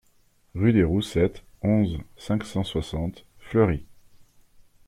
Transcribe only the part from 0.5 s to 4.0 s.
Rue des Roussettes, onze, cinq cent soixante Fleury